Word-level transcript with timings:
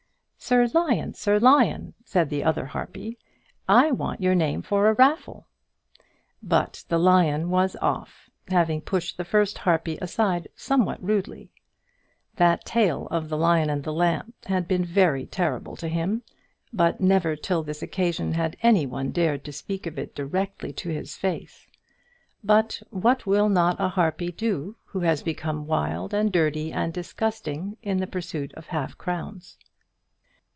"Sir 0.43 0.67
Lion, 0.73 1.13
Sir 1.13 1.39
Lion," 1.39 1.93
said 2.03 2.29
the 2.31 2.43
other 2.43 2.65
harpy, 2.65 3.17
"I 3.69 3.91
want 3.91 4.19
your 4.21 4.33
name 4.35 4.61
for 4.63 4.89
a 4.89 4.93
raffle." 4.93 5.45
But 6.43 6.83
the 6.89 6.97
lion 6.97 7.49
was 7.51 7.75
off, 7.81 8.29
having 8.49 8.81
pushed 8.81 9.15
the 9.15 9.23
first 9.23 9.59
harpy 9.59 9.97
aside 10.01 10.47
somewhat 10.55 11.01
rudely. 11.01 11.51
That 12.35 12.65
tale 12.65 13.07
of 13.11 13.29
the 13.29 13.37
Lion 13.37 13.69
and 13.69 13.83
the 13.85 13.93
Lamb 13.93 14.33
had 14.47 14.67
been 14.67 14.83
very 14.83 15.25
terrible 15.27 15.75
to 15.77 15.87
him; 15.87 16.23
but 16.73 16.99
never 16.99 17.35
till 17.37 17.61
this 17.63 17.81
occasion 17.83 18.33
had 18.33 18.57
any 18.63 18.85
one 18.87 19.11
dared 19.11 19.43
to 19.45 19.53
speak 19.53 19.85
of 19.85 19.97
it 19.99 20.15
directly 20.15 20.73
to 20.73 20.89
his 20.89 21.15
face. 21.15 21.67
But 22.43 22.81
what 22.89 23.25
will 23.27 23.47
not 23.47 23.79
a 23.79 23.89
harpy 23.89 24.31
do 24.33 24.75
who 24.85 25.01
has 25.01 25.21
become 25.23 25.67
wild 25.67 26.13
and 26.15 26.29
dirty 26.31 26.73
and 26.73 26.91
disgusting 26.91 27.77
in 27.83 27.97
the 27.99 28.07
pursuit 28.07 28.51
of 28.55 28.67
half 28.67 28.97
crowns? 28.97 29.57